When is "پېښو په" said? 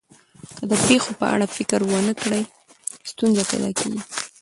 0.85-1.25